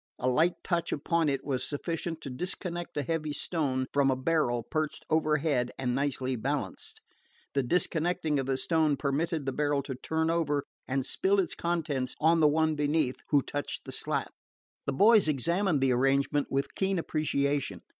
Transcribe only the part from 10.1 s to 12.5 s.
over and spill its contents on the